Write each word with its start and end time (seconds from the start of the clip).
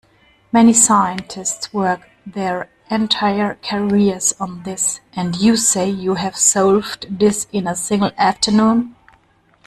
Many 0.51 0.73
scientists 0.73 1.71
work 1.71 2.09
their 2.25 2.71
entire 2.89 3.59
careers 3.61 4.33
on 4.39 4.63
this, 4.63 4.99
and 5.13 5.35
you 5.35 5.55
say 5.55 5.91
you 5.91 6.15
have 6.15 6.35
solved 6.35 7.19
this 7.19 7.45
in 7.51 7.67
a 7.67 7.75
single 7.75 8.09
afternoon? 8.17 8.95